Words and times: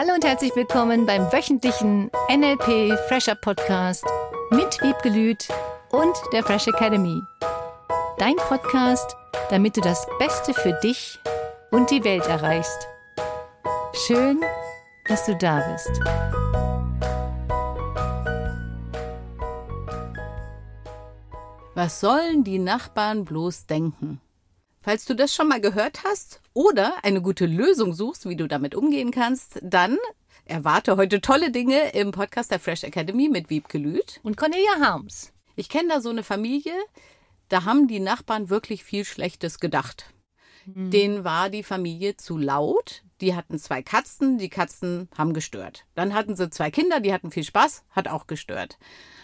Hallo 0.00 0.14
und 0.14 0.24
herzlich 0.24 0.54
willkommen 0.54 1.06
beim 1.06 1.22
wöchentlichen 1.32 2.08
NLP 2.30 2.96
Fresher 3.08 3.34
Podcast 3.34 4.04
mit 4.52 4.80
Wiebke 4.80 5.08
Lüth 5.08 5.48
und 5.90 6.16
der 6.32 6.44
Fresh 6.44 6.68
Academy. 6.68 7.20
Dein 8.16 8.36
Podcast, 8.36 9.16
damit 9.50 9.76
du 9.76 9.80
das 9.80 10.06
Beste 10.20 10.54
für 10.54 10.72
dich 10.84 11.18
und 11.72 11.90
die 11.90 12.04
Welt 12.04 12.24
erreichst. 12.28 12.86
Schön, 14.06 14.40
dass 15.08 15.26
du 15.26 15.34
da 15.34 15.68
bist. 15.72 15.90
Was 21.74 21.98
sollen 21.98 22.44
die 22.44 22.60
Nachbarn 22.60 23.24
bloß 23.24 23.66
denken? 23.66 24.20
Falls 24.80 25.06
du 25.06 25.14
das 25.14 25.34
schon 25.34 25.48
mal 25.48 25.60
gehört 25.60 26.04
hast 26.04 26.40
oder 26.58 27.04
eine 27.04 27.22
gute 27.22 27.46
Lösung 27.46 27.94
suchst, 27.94 28.28
wie 28.28 28.34
du 28.34 28.48
damit 28.48 28.74
umgehen 28.74 29.12
kannst, 29.12 29.60
dann 29.62 29.96
erwarte 30.44 30.96
heute 30.96 31.20
tolle 31.20 31.52
Dinge 31.52 31.90
im 31.90 32.10
Podcast 32.10 32.50
der 32.50 32.58
Fresh 32.58 32.82
Academy 32.82 33.28
mit 33.28 33.48
Wiebke 33.48 33.78
Lüth. 33.78 34.18
Und 34.24 34.36
Cornelia 34.36 34.80
Harms. 34.80 35.32
Ich 35.54 35.68
kenne 35.68 35.88
da 35.88 36.00
so 36.00 36.10
eine 36.10 36.24
Familie, 36.24 36.72
da 37.48 37.64
haben 37.64 37.86
die 37.86 38.00
Nachbarn 38.00 38.50
wirklich 38.50 38.82
viel 38.82 39.04
Schlechtes 39.04 39.60
gedacht. 39.60 40.12
Mhm. 40.66 40.90
Denen 40.90 41.22
war 41.22 41.48
die 41.48 41.62
Familie 41.62 42.16
zu 42.16 42.36
laut. 42.36 43.04
Die 43.20 43.36
hatten 43.36 43.60
zwei 43.60 43.80
Katzen, 43.80 44.38
die 44.38 44.50
Katzen 44.50 45.08
haben 45.16 45.34
gestört. 45.34 45.86
Dann 45.94 46.12
hatten 46.12 46.34
sie 46.34 46.50
zwei 46.50 46.72
Kinder, 46.72 46.98
die 46.98 47.12
hatten 47.12 47.30
viel 47.30 47.44
Spaß, 47.44 47.84
hat 47.92 48.08
auch 48.08 48.26
gestört. 48.26 48.78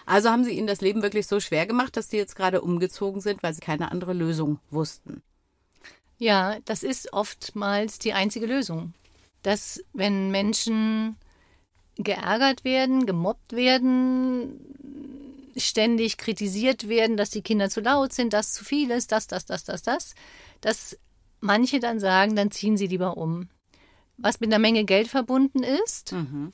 Also 0.07 0.31
haben 0.31 0.45
sie 0.45 0.53
ihnen 0.53 0.69
das 0.69 0.83
Leben 0.83 1.03
wirklich 1.03 1.27
so 1.27 1.41
schwer 1.41 1.67
gemacht, 1.67 1.97
dass 1.97 2.07
die 2.07 2.17
jetzt 2.17 2.37
gerade 2.37 2.61
umgezogen 2.61 3.21
sind, 3.21 3.43
weil 3.43 3.55
sie 3.55 3.61
keine 3.61 3.91
andere 3.91 4.13
Lösung 4.13 4.61
wussten. 4.71 5.25
Ja, 6.19 6.59
das 6.65 6.83
ist 6.83 7.13
oftmals 7.13 7.99
die 7.99 8.13
einzige 8.13 8.47
Lösung. 8.47 8.95
Dass, 9.43 9.83
wenn 9.93 10.31
Menschen 10.31 11.17
geärgert 11.97 12.65
werden, 12.65 13.07
gemobbt 13.07 13.53
werden, 13.53 14.61
ständig 15.57 16.17
kritisiert 16.17 16.89
werden, 16.89 17.17
dass 17.17 17.31
die 17.31 17.43
Kinder 17.43 17.71
zu 17.71 17.81
laut 17.81 18.13
sind, 18.13 18.33
dass 18.33 18.53
zu 18.53 18.65
viel 18.65 18.91
ist, 18.91 19.13
das, 19.13 19.27
das, 19.27 19.45
das, 19.45 19.65
das, 19.65 19.83
das, 19.83 20.15
dass 20.61 20.99
manche 21.41 21.79
dann 21.79 22.01
sagen, 22.01 22.35
dann 22.37 22.51
ziehen 22.51 22.77
sie 22.77 22.87
lieber 22.87 23.17
um. 23.17 23.49
Was 24.17 24.41
mit 24.41 24.51
einer 24.51 24.61
Menge 24.61 24.85
Geld 24.85 25.09
verbunden 25.09 25.63
ist. 25.63 26.13
Mhm. 26.13 26.53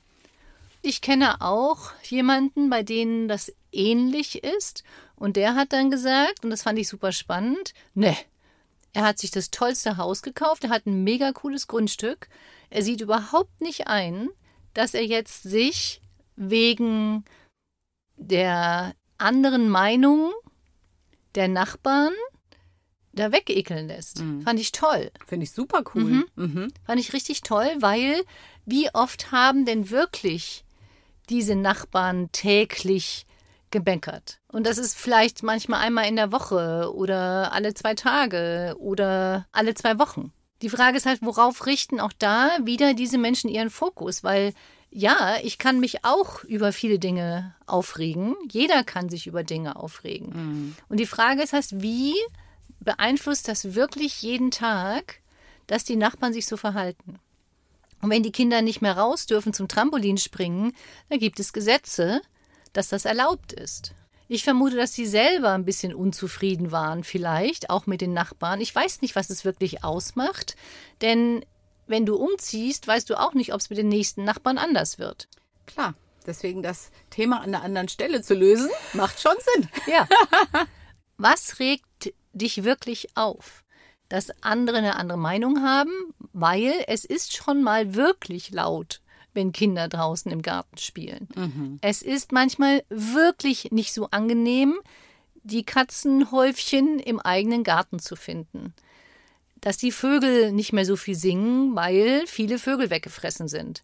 Ich 0.81 1.01
kenne 1.01 1.41
auch 1.41 1.91
jemanden, 2.03 2.69
bei 2.69 2.81
denen 2.83 3.27
das 3.27 3.53
ähnlich 3.71 4.43
ist. 4.43 4.83
Und 5.15 5.37
der 5.37 5.55
hat 5.55 5.73
dann 5.73 5.91
gesagt, 5.91 6.43
und 6.43 6.49
das 6.49 6.63
fand 6.63 6.79
ich 6.79 6.87
super 6.87 7.11
spannend, 7.11 7.73
ne, 7.93 8.17
er 8.93 9.03
hat 9.03 9.19
sich 9.19 9.31
das 9.31 9.51
tollste 9.51 9.97
Haus 9.97 10.21
gekauft, 10.21 10.63
er 10.63 10.69
hat 10.69 10.85
ein 10.85 11.03
mega 11.03 11.31
cooles 11.31 11.67
Grundstück. 11.67 12.27
Er 12.69 12.83
sieht 12.83 13.01
überhaupt 13.01 13.61
nicht 13.61 13.87
ein, 13.87 14.29
dass 14.73 14.93
er 14.93 15.05
jetzt 15.05 15.43
sich 15.43 16.01
wegen 16.35 17.25
der 18.17 18.93
anderen 19.17 19.69
Meinung 19.69 20.31
der 21.35 21.47
Nachbarn 21.47 22.13
da 23.13 23.31
wegekeln 23.31 23.87
lässt. 23.87 24.21
Mhm. 24.21 24.41
Fand 24.41 24.59
ich 24.59 24.71
toll. 24.71 25.11
Finde 25.25 25.43
ich 25.43 25.51
super 25.51 25.83
cool. 25.93 26.03
Mhm. 26.03 26.25
Mhm. 26.35 26.73
Fand 26.85 26.99
ich 26.99 27.13
richtig 27.13 27.41
toll, 27.41 27.69
weil 27.79 28.23
wie 28.65 28.89
oft 28.93 29.31
haben 29.31 29.65
denn 29.65 29.89
wirklich 29.89 30.63
diese 31.29 31.55
Nachbarn 31.55 32.31
täglich 32.31 33.25
gebänkert. 33.71 34.39
Und 34.47 34.65
das 34.67 34.77
ist 34.77 34.97
vielleicht 34.97 35.43
manchmal 35.43 35.81
einmal 35.81 36.07
in 36.07 36.15
der 36.15 36.31
Woche 36.31 36.93
oder 36.93 37.51
alle 37.53 37.73
zwei 37.73 37.95
Tage 37.95 38.75
oder 38.79 39.47
alle 39.51 39.73
zwei 39.73 39.97
Wochen. 39.97 40.31
Die 40.61 40.69
Frage 40.69 40.97
ist 40.97 41.05
halt, 41.05 41.21
worauf 41.21 41.65
richten 41.65 41.99
auch 41.99 42.13
da 42.17 42.49
wieder 42.63 42.93
diese 42.93 43.17
Menschen 43.17 43.49
ihren 43.49 43.69
Fokus? 43.69 44.23
Weil 44.23 44.53
ja, 44.91 45.37
ich 45.41 45.57
kann 45.57 45.79
mich 45.79 46.03
auch 46.03 46.43
über 46.43 46.73
viele 46.73 46.99
Dinge 46.99 47.55
aufregen. 47.65 48.35
Jeder 48.49 48.83
kann 48.83 49.09
sich 49.09 49.25
über 49.25 49.43
Dinge 49.43 49.77
aufregen. 49.77 50.33
Mhm. 50.33 50.75
Und 50.89 50.99
die 50.99 51.05
Frage 51.05 51.41
ist 51.41 51.53
heißt, 51.53 51.81
wie 51.81 52.13
beeinflusst 52.81 53.47
das 53.47 53.73
wirklich 53.73 54.21
jeden 54.21 54.51
Tag, 54.51 55.21
dass 55.67 55.85
die 55.85 55.95
Nachbarn 55.95 56.33
sich 56.33 56.45
so 56.45 56.57
verhalten? 56.57 57.19
Und 58.01 58.09
wenn 58.09 58.23
die 58.23 58.31
Kinder 58.31 58.61
nicht 58.61 58.81
mehr 58.81 58.97
raus 58.97 59.27
dürfen 59.27 59.53
zum 59.53 59.67
Trampolin 59.67 60.17
springen, 60.17 60.73
dann 61.09 61.19
gibt 61.19 61.39
es 61.39 61.53
Gesetze, 61.53 62.21
dass 62.73 62.89
das 62.89 63.05
erlaubt 63.05 63.53
ist. 63.53 63.93
Ich 64.27 64.43
vermute, 64.43 64.77
dass 64.77 64.93
sie 64.93 65.05
selber 65.05 65.51
ein 65.51 65.65
bisschen 65.65 65.93
unzufrieden 65.93 66.71
waren, 66.71 67.03
vielleicht 67.03 67.69
auch 67.69 67.85
mit 67.85 67.99
den 67.99 68.13
Nachbarn. 68.13 68.61
Ich 68.61 68.73
weiß 68.73 69.01
nicht, 69.01 69.15
was 69.15 69.29
es 69.29 69.43
wirklich 69.43 69.83
ausmacht, 69.83 70.55
denn 71.01 71.43
wenn 71.87 72.05
du 72.05 72.15
umziehst, 72.15 72.87
weißt 72.87 73.09
du 73.09 73.19
auch 73.19 73.33
nicht, 73.33 73.53
ob 73.53 73.59
es 73.59 73.69
mit 73.69 73.77
den 73.77 73.89
nächsten 73.89 74.23
Nachbarn 74.23 74.57
anders 74.57 74.99
wird. 74.99 75.27
Klar, 75.65 75.95
deswegen 76.25 76.63
das 76.63 76.91
Thema 77.09 77.41
an 77.41 77.53
einer 77.53 77.63
anderen 77.63 77.89
Stelle 77.89 78.21
zu 78.21 78.33
lösen, 78.33 78.69
macht 78.93 79.19
schon 79.19 79.35
Sinn. 79.53 79.69
Ja. 79.87 80.07
Was 81.17 81.59
regt 81.59 82.13
dich 82.31 82.63
wirklich 82.63 83.09
auf? 83.17 83.65
Dass 84.07 84.31
andere 84.41 84.77
eine 84.77 84.95
andere 84.95 85.17
Meinung 85.17 85.61
haben, 85.61 85.91
weil 86.31 86.73
es 86.87 87.03
ist 87.03 87.35
schon 87.35 87.63
mal 87.63 87.95
wirklich 87.95 88.51
laut 88.51 89.00
wenn 89.33 89.51
Kinder 89.51 89.87
draußen 89.87 90.31
im 90.31 90.41
Garten 90.41 90.77
spielen. 90.77 91.27
Mhm. 91.35 91.79
Es 91.81 92.01
ist 92.01 92.31
manchmal 92.31 92.83
wirklich 92.89 93.71
nicht 93.71 93.93
so 93.93 94.07
angenehm, 94.11 94.79
die 95.43 95.63
Katzenhäufchen 95.63 96.99
im 96.99 97.19
eigenen 97.19 97.63
Garten 97.63 97.99
zu 97.99 98.15
finden. 98.15 98.73
Dass 99.59 99.77
die 99.77 99.91
Vögel 99.91 100.51
nicht 100.51 100.73
mehr 100.73 100.85
so 100.85 100.95
viel 100.95 101.15
singen, 101.15 101.75
weil 101.75 102.25
viele 102.27 102.59
Vögel 102.59 102.89
weggefressen 102.89 103.47
sind. 103.47 103.83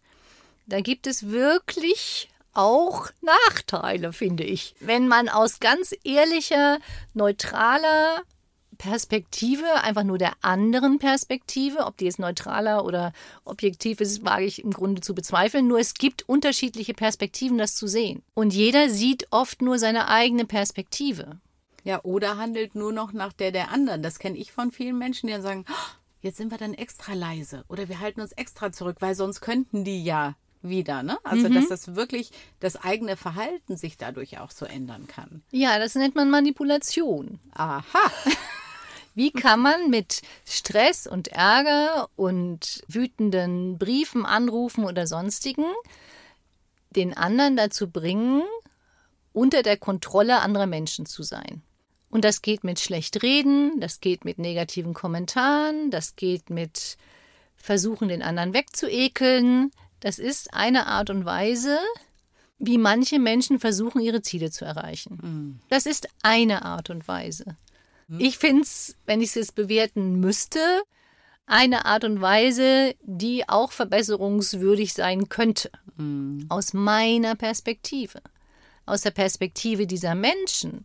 Da 0.66 0.80
gibt 0.80 1.06
es 1.06 1.28
wirklich 1.28 2.28
auch 2.52 3.10
Nachteile, 3.22 4.12
finde 4.12 4.44
ich. 4.44 4.74
Wenn 4.80 5.08
man 5.08 5.28
aus 5.28 5.60
ganz 5.60 5.94
ehrlicher, 6.04 6.78
neutraler 7.14 8.22
Perspektive, 8.78 9.66
einfach 9.82 10.04
nur 10.04 10.18
der 10.18 10.32
anderen 10.40 10.98
Perspektive, 10.98 11.84
ob 11.84 11.96
die 11.96 12.06
jetzt 12.06 12.18
neutraler 12.18 12.84
oder 12.84 13.12
objektiv 13.44 14.00
ist, 14.00 14.24
wage 14.24 14.44
ich 14.44 14.62
im 14.62 14.70
Grunde 14.70 15.00
zu 15.00 15.14
bezweifeln. 15.14 15.66
Nur 15.66 15.80
es 15.80 15.94
gibt 15.94 16.28
unterschiedliche 16.28 16.94
Perspektiven, 16.94 17.58
das 17.58 17.74
zu 17.74 17.88
sehen. 17.88 18.22
Und 18.34 18.54
jeder 18.54 18.88
sieht 18.88 19.26
oft 19.30 19.62
nur 19.62 19.78
seine 19.78 20.08
eigene 20.08 20.44
Perspektive. 20.44 21.38
Ja, 21.84 22.02
oder 22.04 22.36
handelt 22.36 22.74
nur 22.74 22.92
noch 22.92 23.12
nach 23.12 23.32
der 23.32 23.50
der 23.50 23.70
anderen. 23.70 24.02
Das 24.02 24.18
kenne 24.18 24.38
ich 24.38 24.52
von 24.52 24.70
vielen 24.70 24.98
Menschen, 24.98 25.26
die 25.26 25.32
dann 25.32 25.42
sagen, 25.42 25.64
oh, 25.68 25.90
jetzt 26.20 26.36
sind 26.36 26.50
wir 26.50 26.58
dann 26.58 26.74
extra 26.74 27.14
leise 27.14 27.64
oder 27.68 27.88
wir 27.88 28.00
halten 28.00 28.20
uns 28.20 28.32
extra 28.32 28.72
zurück, 28.72 28.96
weil 29.00 29.14
sonst 29.14 29.40
könnten 29.40 29.84
die 29.84 30.04
ja 30.04 30.36
wieder, 30.62 31.02
ne? 31.02 31.18
Also, 31.24 31.48
mhm. 31.48 31.54
dass 31.54 31.68
das 31.68 31.94
wirklich 31.94 32.30
das 32.60 32.76
eigene 32.76 33.16
Verhalten 33.16 33.76
sich 33.76 33.96
dadurch 33.96 34.38
auch 34.38 34.50
so 34.50 34.66
ändern 34.66 35.06
kann. 35.06 35.42
Ja, 35.50 35.78
das 35.78 35.94
nennt 35.94 36.14
man 36.14 36.30
Manipulation. 36.30 37.38
Aha. 37.54 37.84
Wie 39.18 39.32
kann 39.32 39.58
man 39.58 39.90
mit 39.90 40.22
Stress 40.44 41.08
und 41.08 41.26
Ärger 41.26 42.08
und 42.14 42.84
wütenden 42.86 43.76
Briefen, 43.76 44.24
Anrufen 44.24 44.84
oder 44.84 45.08
sonstigen 45.08 45.64
den 46.90 47.16
anderen 47.16 47.56
dazu 47.56 47.90
bringen, 47.90 48.44
unter 49.32 49.64
der 49.64 49.76
Kontrolle 49.76 50.40
anderer 50.40 50.66
Menschen 50.66 51.04
zu 51.04 51.24
sein? 51.24 51.62
Und 52.10 52.24
das 52.24 52.42
geht 52.42 52.62
mit 52.62 52.78
schlecht 52.78 53.20
reden, 53.24 53.80
das 53.80 53.98
geht 53.98 54.24
mit 54.24 54.38
negativen 54.38 54.94
Kommentaren, 54.94 55.90
das 55.90 56.14
geht 56.14 56.48
mit 56.48 56.96
versuchen, 57.56 58.06
den 58.06 58.22
anderen 58.22 58.54
wegzuekeln. 58.54 59.72
Das 59.98 60.20
ist 60.20 60.54
eine 60.54 60.86
Art 60.86 61.10
und 61.10 61.24
Weise, 61.24 61.80
wie 62.60 62.78
manche 62.78 63.18
Menschen 63.18 63.58
versuchen, 63.58 64.00
ihre 64.00 64.22
Ziele 64.22 64.52
zu 64.52 64.64
erreichen. 64.64 65.18
Mhm. 65.20 65.60
Das 65.70 65.86
ist 65.86 66.08
eine 66.22 66.64
Art 66.64 66.88
und 66.88 67.08
Weise. 67.08 67.56
Hm? 68.08 68.20
Ich 68.20 68.38
finde 68.38 68.62
es, 68.62 68.96
wenn 69.06 69.20
ich 69.20 69.36
es 69.36 69.52
bewerten 69.52 70.20
müsste, 70.20 70.60
eine 71.46 71.86
Art 71.86 72.04
und 72.04 72.20
Weise, 72.20 72.94
die 73.02 73.48
auch 73.48 73.72
verbesserungswürdig 73.72 74.92
sein 74.92 75.28
könnte. 75.28 75.70
Mhm. 75.96 76.46
Aus 76.48 76.74
meiner 76.74 77.34
Perspektive. 77.34 78.20
Aus 78.86 79.00
der 79.02 79.10
Perspektive 79.10 79.86
dieser 79.86 80.14
Menschen. 80.14 80.84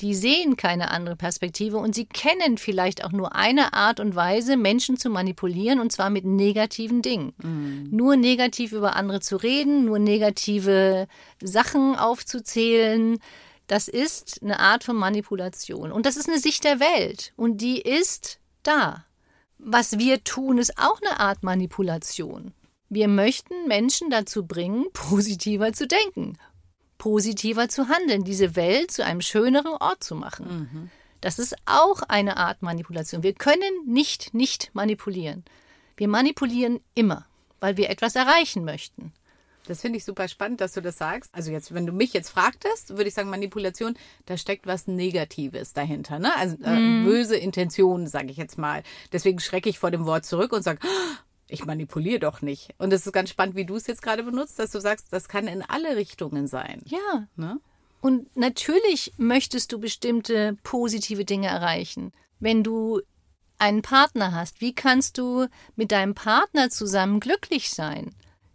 Die 0.00 0.14
sehen 0.14 0.56
keine 0.56 0.90
andere 0.90 1.14
Perspektive 1.14 1.76
und 1.76 1.94
sie 1.94 2.06
kennen 2.06 2.58
vielleicht 2.58 3.04
auch 3.04 3.12
nur 3.12 3.36
eine 3.36 3.74
Art 3.74 4.00
und 4.00 4.16
Weise, 4.16 4.56
Menschen 4.56 4.96
zu 4.96 5.08
manipulieren 5.08 5.78
und 5.78 5.92
zwar 5.92 6.10
mit 6.10 6.24
negativen 6.24 7.00
Dingen. 7.00 7.32
Mhm. 7.40 7.88
Nur 7.92 8.16
negativ 8.16 8.72
über 8.72 8.96
andere 8.96 9.20
zu 9.20 9.36
reden, 9.36 9.84
nur 9.84 10.00
negative 10.00 11.06
Sachen 11.40 11.94
aufzuzählen, 11.94 13.18
das 13.66 13.88
ist 13.88 14.42
eine 14.42 14.60
Art 14.60 14.84
von 14.84 14.96
Manipulation. 14.96 15.92
Und 15.92 16.06
das 16.06 16.16
ist 16.16 16.28
eine 16.28 16.38
Sicht 16.38 16.64
der 16.64 16.80
Welt. 16.80 17.32
Und 17.36 17.58
die 17.58 17.80
ist 17.80 18.38
da. 18.62 19.04
Was 19.58 19.98
wir 19.98 20.24
tun, 20.24 20.58
ist 20.58 20.78
auch 20.78 21.00
eine 21.00 21.20
Art 21.20 21.42
Manipulation. 21.42 22.52
Wir 22.88 23.08
möchten 23.08 23.66
Menschen 23.66 24.10
dazu 24.10 24.46
bringen, 24.46 24.86
positiver 24.92 25.72
zu 25.72 25.86
denken, 25.86 26.38
positiver 26.98 27.68
zu 27.68 27.88
handeln, 27.88 28.24
diese 28.24 28.56
Welt 28.56 28.90
zu 28.90 29.04
einem 29.04 29.20
schöneren 29.20 29.72
Ort 29.72 30.04
zu 30.04 30.14
machen. 30.14 30.68
Mhm. 30.72 30.90
Das 31.20 31.38
ist 31.38 31.56
auch 31.64 32.02
eine 32.02 32.36
Art 32.36 32.60
Manipulation. 32.60 33.22
Wir 33.22 33.32
können 33.32 33.86
nicht 33.86 34.34
nicht 34.34 34.70
manipulieren. 34.74 35.44
Wir 35.96 36.08
manipulieren 36.08 36.80
immer 36.94 37.26
weil 37.64 37.78
wir 37.78 37.88
etwas 37.88 38.14
erreichen 38.14 38.62
möchten. 38.62 39.14
Das 39.66 39.80
finde 39.80 39.98
ich 39.98 40.04
super 40.04 40.28
spannend, 40.28 40.60
dass 40.60 40.72
du 40.72 40.82
das 40.82 40.98
sagst. 40.98 41.30
Also 41.34 41.50
jetzt, 41.50 41.72
wenn 41.72 41.86
du 41.86 41.92
mich 41.92 42.12
jetzt 42.12 42.30
fragtest, 42.30 42.90
würde 42.90 43.08
ich 43.08 43.14
sagen, 43.14 43.30
Manipulation, 43.30 43.96
da 44.26 44.36
steckt 44.36 44.66
was 44.66 44.86
Negatives 44.86 45.72
dahinter, 45.72 46.18
ne? 46.18 46.36
Also 46.36 46.56
äh, 46.62 46.78
mm. 46.78 47.04
böse 47.04 47.36
Intentionen, 47.36 48.06
sage 48.06 48.30
ich 48.30 48.36
jetzt 48.36 48.58
mal. 48.58 48.82
Deswegen 49.12 49.40
schrecke 49.40 49.68
ich 49.68 49.78
vor 49.78 49.90
dem 49.90 50.04
Wort 50.04 50.26
zurück 50.26 50.52
und 50.52 50.62
sage, 50.62 50.80
ich 51.48 51.64
manipuliere 51.64 52.20
doch 52.20 52.42
nicht. 52.42 52.74
Und 52.78 52.92
es 52.92 53.06
ist 53.06 53.12
ganz 53.12 53.30
spannend, 53.30 53.56
wie 53.56 53.64
du 53.64 53.76
es 53.76 53.86
jetzt 53.86 54.02
gerade 54.02 54.22
benutzt, 54.22 54.58
dass 54.58 54.70
du 54.70 54.80
sagst, 54.80 55.12
das 55.12 55.28
kann 55.28 55.46
in 55.46 55.62
alle 55.62 55.96
Richtungen 55.96 56.46
sein. 56.46 56.82
Ja. 56.84 57.26
Ne? 57.36 57.58
Und 58.00 58.36
natürlich 58.36 59.12
möchtest 59.16 59.72
du 59.72 59.78
bestimmte 59.78 60.58
positive 60.62 61.24
Dinge 61.24 61.46
erreichen. 61.46 62.12
Wenn 62.38 62.62
du 62.62 63.00
einen 63.58 63.82
Partner 63.82 64.32
hast, 64.32 64.60
wie 64.60 64.74
kannst 64.74 65.16
du 65.16 65.46
mit 65.76 65.90
deinem 65.90 66.14
Partner 66.14 66.68
zusammen 66.68 67.20
glücklich 67.20 67.70
sein? 67.70 68.14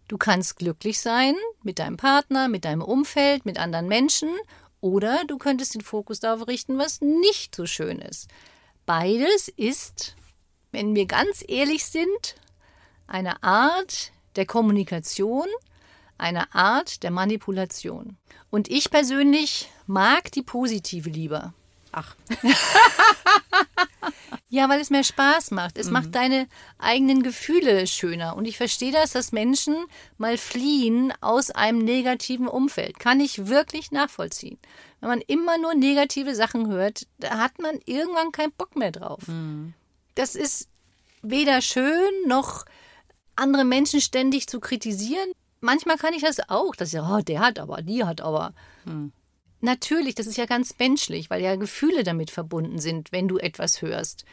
Du 0.09 0.17
kannst 0.17 0.57
glücklich 0.57 1.00
sein 1.00 1.35
mit 1.61 1.77
deinem 1.77 1.95
Partner, 1.95 2.47
mit 2.47 2.65
deinem 2.65 2.81
Umfeld, 2.81 3.45
mit 3.45 3.59
anderen 3.59 3.88
Menschen 3.88 4.29
oder 4.81 5.23
du 5.27 5.38
könntest 5.38 5.75
den 5.75 5.81
Fokus 5.81 6.19
darauf 6.19 6.47
richten, 6.47 6.79
was 6.79 7.00
nicht 7.00 7.56
so 7.56 7.67
schön 7.67 8.00
ist. 8.00 8.27
Beides 8.88 9.50
ist, 9.50 10.15
wenn 10.71 10.95
wir 10.95 11.06
ganz 11.06 11.44
ehrlich 11.47 11.85
sind, 11.85 12.35
eine 13.06 13.44
Art 13.44 14.11
der 14.35 14.47
Kommunikation, 14.47 15.45
eine 16.17 16.55
Art 16.55 17.03
der 17.03 17.12
Manipulation. 17.12 18.17
Und 18.50 18.67
ich 18.67 18.89
persönlich 18.89 19.69
mag 19.85 20.31
die 20.31 20.41
positive 20.41 21.12
lieber. 21.12 21.53
Ach. 21.91 22.15
ja, 24.50 24.68
weil 24.68 24.81
es 24.81 24.90
mehr 24.90 25.04
Spaß 25.04 25.51
macht. 25.51 25.78
Es 25.78 25.88
mhm. 25.88 25.94
macht 25.94 26.16
deine 26.16 26.48
eigenen 26.80 27.22
Gefühle 27.22 27.86
schöner. 27.86 28.36
Und 28.36 28.46
ich 28.46 28.57
verstehe 28.57 28.92
das, 28.92 29.12
dass 29.12 29.31
Menschen 29.31 29.75
mal 30.18 30.38
fliehen 30.38 31.13
aus 31.22 31.51
einem 31.51 31.78
negativen 31.80 32.48
Umfeld. 32.48 33.00
Kann 33.00 33.19
ich 33.19 33.48
wirklich 33.48 33.92
nachvollziehen. 33.92 34.57
Wenn 35.00 35.10
man 35.10 35.22
immer 35.22 35.60
nur 35.60 35.75
negative 35.75 36.34
Sachen 36.34 36.68
hört, 36.68 37.06
da 37.19 37.38
hat 37.38 37.60
man 37.60 37.80
irgendwann 37.86 38.31
keinen 38.31 38.51
Bock 38.51 38.75
mehr 38.75 38.92
drauf. 38.92 39.28
Mhm. 39.28 39.74
Das 40.16 40.34
ist 40.36 40.68
weder 41.22 41.62
schön 41.62 42.12
noch 42.25 42.66
andere 43.36 43.66
Menschen 43.66 44.01
ständig 44.01 44.48
zu 44.48 44.60
kritisieren. 44.60 45.31
Manchmal 45.62 45.98
kann 45.98 46.13
ich 46.13 46.24
das 46.24 46.40
auch, 46.50 46.75
dass 46.75 46.94
ich, 46.94 47.00
oh, 47.00 47.22
der 47.22 47.40
hat 47.42 47.60
aber, 47.60 47.84
die 47.84 48.04
hat 48.04 48.19
aber. 48.19 48.54
Mhm. 48.86 49.12
Natürlich, 49.61 50.15
das 50.15 50.27
ist 50.27 50.38
ja 50.38 50.45
ganz 50.45 50.75
menschlich, 50.79 51.29
weil 51.29 51.41
ja 51.41 51.56
Gefühle 51.56 52.03
damit 52.03 52.31
verbunden 52.31 52.79
sind, 52.79 53.11
wenn 53.11 53.27
du 53.27 53.38
etwas 53.38 53.81
hörst. 53.81 54.25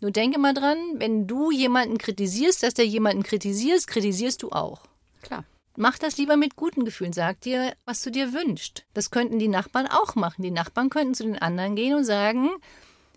Nur 0.00 0.10
denke 0.10 0.38
mal 0.38 0.54
dran, 0.54 0.78
wenn 0.94 1.26
du 1.26 1.50
jemanden 1.50 1.98
kritisierst, 1.98 2.62
dass 2.62 2.74
der 2.74 2.86
jemanden 2.86 3.22
kritisierst, 3.22 3.86
kritisierst 3.86 4.42
du 4.42 4.50
auch. 4.50 4.82
Klar. 5.22 5.44
Mach 5.76 5.96
das 5.98 6.18
lieber 6.18 6.36
mit 6.36 6.56
guten 6.56 6.84
Gefühlen. 6.84 7.12
Sag 7.12 7.40
dir, 7.42 7.74
was 7.84 8.02
du 8.02 8.10
dir 8.10 8.32
wünschst. 8.32 8.84
Das 8.94 9.10
könnten 9.10 9.38
die 9.38 9.48
Nachbarn 9.48 9.86
auch 9.86 10.14
machen. 10.16 10.42
Die 10.42 10.50
Nachbarn 10.50 10.90
könnten 10.90 11.14
zu 11.14 11.24
den 11.24 11.38
anderen 11.38 11.76
gehen 11.76 11.94
und 11.94 12.04
sagen, 12.04 12.50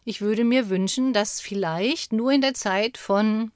ich 0.05 0.21
würde 0.21 0.43
mir 0.43 0.69
wünschen, 0.69 1.11
dass 1.11 1.41
vielleicht 1.41 2.13
nur 2.13 2.31
in 2.31 2.41
der 2.41 2.53
Zeit 2.53 2.97
von 2.97 3.51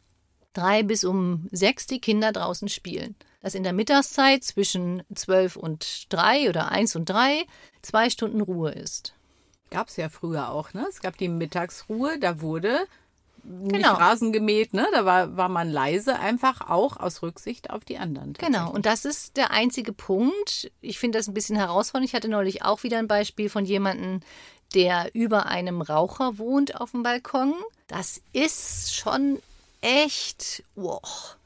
drei 0.53 0.83
bis 0.83 1.03
um 1.03 1.47
sechs 1.51 1.85
die 1.85 2.01
Kinder 2.01 2.31
draußen 2.31 2.67
spielen 2.67 3.15
dass 3.41 3.55
in 3.55 3.63
der 3.63 3.73
Mittagszeit 3.73 4.43
zwischen 4.43 5.03
zwölf 5.15 5.55
und 5.55 6.11
drei 6.11 6.49
oder 6.49 6.71
eins 6.71 6.95
und 6.95 7.09
drei 7.09 7.45
zwei 7.81 8.09
Stunden 8.09 8.41
Ruhe 8.41 8.71
ist. 8.71 9.13
Gab 9.69 9.87
es 9.87 9.97
ja 9.97 10.09
früher 10.09 10.49
auch, 10.49 10.73
ne? 10.73 10.85
Es 10.89 11.01
gab 11.01 11.17
die 11.17 11.29
Mittagsruhe, 11.29 12.19
da 12.19 12.41
wurde 12.41 12.79
nicht 13.43 13.73
genau. 13.73 13.93
Rasen 13.93 14.33
gemäht, 14.33 14.73
ne? 14.73 14.87
Da 14.91 15.05
war, 15.05 15.37
war 15.37 15.49
man 15.49 15.69
leise, 15.69 16.19
einfach 16.19 16.69
auch 16.69 16.97
aus 16.97 17.21
Rücksicht 17.21 17.69
auf 17.69 17.85
die 17.85 17.97
anderen. 17.97 18.33
Genau, 18.33 18.71
und 18.71 18.85
das 18.85 19.05
ist 19.05 19.37
der 19.37 19.51
einzige 19.51 19.93
Punkt. 19.93 20.71
Ich 20.81 20.99
finde 20.99 21.19
das 21.19 21.27
ein 21.27 21.33
bisschen 21.33 21.55
herausfordernd. 21.55 22.09
Ich 22.09 22.15
hatte 22.15 22.27
neulich 22.27 22.63
auch 22.63 22.83
wieder 22.83 22.97
ein 22.97 23.07
Beispiel 23.07 23.49
von 23.49 23.65
jemandem, 23.65 24.21
der 24.73 25.13
über 25.13 25.45
einem 25.45 25.81
Raucher 25.81 26.37
wohnt 26.37 26.79
auf 26.79 26.91
dem 26.91 27.03
Balkon. 27.03 27.53
Das 27.87 28.21
ist 28.33 28.95
schon 28.95 29.39
echt, 29.81 30.63
wow. 30.75 31.37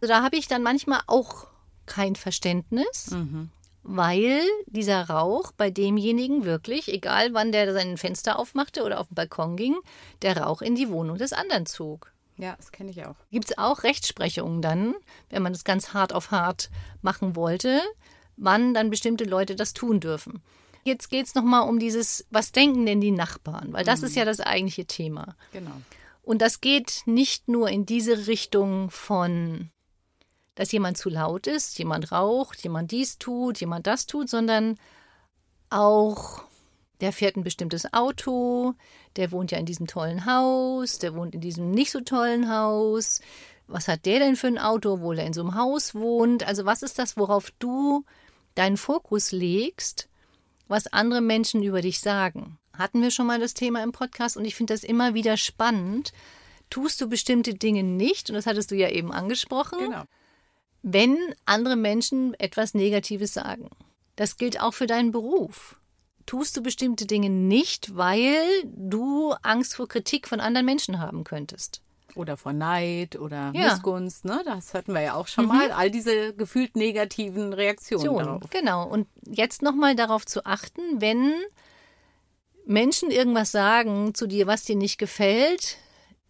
Also 0.00 0.12
da 0.12 0.22
habe 0.22 0.36
ich 0.36 0.48
dann 0.48 0.62
manchmal 0.62 1.00
auch 1.06 1.46
kein 1.86 2.16
Verständnis, 2.16 3.10
mhm. 3.10 3.50
weil 3.82 4.42
dieser 4.66 5.08
Rauch 5.08 5.52
bei 5.52 5.70
demjenigen 5.70 6.44
wirklich, 6.44 6.92
egal 6.92 7.32
wann 7.32 7.52
der 7.52 7.72
sein 7.72 7.96
Fenster 7.96 8.38
aufmachte 8.38 8.82
oder 8.84 9.00
auf 9.00 9.08
den 9.08 9.14
Balkon 9.14 9.56
ging, 9.56 9.76
der 10.22 10.36
Rauch 10.38 10.62
in 10.62 10.74
die 10.74 10.90
Wohnung 10.90 11.16
des 11.16 11.32
anderen 11.32 11.66
zog. 11.66 12.12
Ja, 12.38 12.54
das 12.56 12.70
kenne 12.70 12.90
ich 12.90 13.06
auch. 13.06 13.16
Gibt 13.30 13.46
es 13.50 13.58
auch 13.58 13.82
Rechtsprechungen 13.82 14.60
dann, 14.60 14.94
wenn 15.30 15.42
man 15.42 15.54
das 15.54 15.64
ganz 15.64 15.94
hart 15.94 16.12
auf 16.12 16.30
hart 16.30 16.70
machen 17.00 17.34
wollte, 17.34 17.80
wann 18.36 18.74
dann 18.74 18.90
bestimmte 18.90 19.24
Leute 19.24 19.56
das 19.56 19.72
tun 19.72 20.00
dürfen. 20.00 20.42
Jetzt 20.84 21.08
geht 21.08 21.26
es 21.26 21.34
nochmal 21.34 21.68
um 21.68 21.78
dieses, 21.78 22.26
was 22.30 22.52
denken 22.52 22.86
denn 22.86 23.00
die 23.00 23.10
Nachbarn? 23.10 23.72
Weil 23.72 23.84
das 23.84 24.00
mhm. 24.00 24.06
ist 24.06 24.16
ja 24.16 24.24
das 24.24 24.40
eigentliche 24.40 24.84
Thema. 24.84 25.34
Genau. 25.52 25.72
Und 26.22 26.42
das 26.42 26.60
geht 26.60 27.02
nicht 27.06 27.48
nur 27.48 27.70
in 27.70 27.86
diese 27.86 28.26
Richtung 28.26 28.90
von 28.90 29.70
dass 30.56 30.72
jemand 30.72 30.96
zu 30.96 31.10
laut 31.10 31.46
ist, 31.46 31.78
jemand 31.78 32.10
raucht, 32.10 32.64
jemand 32.64 32.90
dies 32.90 33.18
tut, 33.18 33.60
jemand 33.60 33.86
das 33.86 34.06
tut, 34.06 34.28
sondern 34.28 34.76
auch, 35.70 36.42
der 37.00 37.12
fährt 37.12 37.36
ein 37.36 37.44
bestimmtes 37.44 37.92
Auto, 37.92 38.74
der 39.16 39.30
wohnt 39.30 39.52
ja 39.52 39.58
in 39.58 39.66
diesem 39.66 39.86
tollen 39.86 40.24
Haus, 40.24 40.98
der 40.98 41.14
wohnt 41.14 41.34
in 41.34 41.42
diesem 41.42 41.70
nicht 41.70 41.92
so 41.92 42.00
tollen 42.00 42.50
Haus. 42.50 43.20
Was 43.68 43.86
hat 43.86 44.06
der 44.06 44.18
denn 44.18 44.34
für 44.34 44.46
ein 44.46 44.58
Auto, 44.58 44.94
obwohl 44.94 45.18
er 45.18 45.26
in 45.26 45.34
so 45.34 45.42
einem 45.42 45.56
Haus 45.56 45.94
wohnt? 45.94 46.46
Also 46.46 46.64
was 46.64 46.82
ist 46.82 46.98
das, 46.98 47.18
worauf 47.18 47.50
du 47.58 48.04
deinen 48.54 48.78
Fokus 48.78 49.32
legst, 49.32 50.08
was 50.68 50.86
andere 50.86 51.20
Menschen 51.20 51.62
über 51.62 51.82
dich 51.82 52.00
sagen? 52.00 52.58
Hatten 52.72 53.02
wir 53.02 53.10
schon 53.10 53.26
mal 53.26 53.40
das 53.40 53.52
Thema 53.52 53.82
im 53.82 53.92
Podcast 53.92 54.38
und 54.38 54.46
ich 54.46 54.54
finde 54.54 54.72
das 54.72 54.84
immer 54.84 55.12
wieder 55.12 55.36
spannend. 55.36 56.12
Tust 56.70 57.00
du 57.00 57.08
bestimmte 57.08 57.54
Dinge 57.54 57.82
nicht, 57.82 58.30
und 58.30 58.36
das 58.36 58.46
hattest 58.46 58.70
du 58.70 58.74
ja 58.74 58.88
eben 58.88 59.12
angesprochen, 59.12 59.78
genau 59.78 60.04
wenn 60.88 61.18
andere 61.46 61.74
Menschen 61.74 62.34
etwas 62.34 62.72
Negatives 62.72 63.34
sagen. 63.34 63.68
Das 64.14 64.36
gilt 64.36 64.60
auch 64.60 64.72
für 64.72 64.86
deinen 64.86 65.10
Beruf. 65.10 65.80
Tust 66.26 66.56
du 66.56 66.62
bestimmte 66.62 67.06
Dinge 67.06 67.28
nicht, 67.28 67.96
weil 67.96 68.38
du 68.64 69.32
Angst 69.42 69.74
vor 69.74 69.88
Kritik 69.88 70.28
von 70.28 70.38
anderen 70.38 70.64
Menschen 70.64 71.00
haben 71.00 71.24
könntest. 71.24 71.82
Oder 72.14 72.36
vor 72.36 72.52
Neid 72.52 73.18
oder 73.18 73.50
ja. 73.52 73.72
Missgunst, 73.72 74.24
ne? 74.24 74.42
Das 74.44 74.74
hatten 74.74 74.92
wir 74.92 75.00
ja 75.00 75.14
auch 75.14 75.26
schon 75.26 75.46
mhm. 75.46 75.50
mal. 75.50 75.72
All 75.72 75.90
diese 75.90 76.34
gefühlt 76.34 76.76
negativen 76.76 77.52
Reaktionen 77.52 78.04
so, 78.04 78.18
darauf. 78.18 78.50
Genau. 78.50 78.86
Und 78.88 79.08
jetzt 79.26 79.62
nochmal 79.62 79.96
darauf 79.96 80.24
zu 80.24 80.46
achten, 80.46 81.00
wenn 81.00 81.34
Menschen 82.64 83.10
irgendwas 83.10 83.50
sagen 83.50 84.14
zu 84.14 84.28
dir, 84.28 84.46
was 84.46 84.62
dir 84.62 84.76
nicht 84.76 84.98
gefällt, 84.98 85.78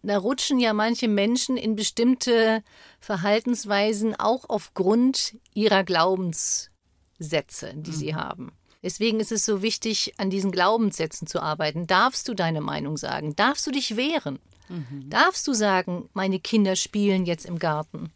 da 0.03 0.17
rutschen 0.17 0.59
ja 0.59 0.73
manche 0.73 1.07
Menschen 1.07 1.57
in 1.57 1.75
bestimmte 1.75 2.63
Verhaltensweisen 2.99 4.15
auch 4.15 4.45
aufgrund 4.47 5.37
ihrer 5.53 5.83
Glaubenssätze, 5.83 7.73
die 7.75 7.91
mhm. 7.91 7.95
sie 7.95 8.15
haben. 8.15 8.51
Deswegen 8.83 9.19
ist 9.19 9.31
es 9.31 9.45
so 9.45 9.61
wichtig, 9.61 10.13
an 10.17 10.29
diesen 10.29 10.51
Glaubenssätzen 10.51 11.27
zu 11.27 11.41
arbeiten. 11.41 11.87
Darfst 11.87 12.27
du 12.27 12.33
deine 12.33 12.61
Meinung 12.61 12.95
sagen? 12.97 13.35
Darfst 13.35 13.65
du 13.65 13.71
dich 13.71 13.97
wehren? 13.97 14.39
Mhm. 14.69 15.09
Darfst 15.09 15.47
du 15.47 15.53
sagen, 15.53 16.09
meine 16.13 16.39
Kinder 16.39 16.75
spielen 16.75 17.25
jetzt 17.25 17.45
im 17.45 17.59
Garten? 17.59 18.11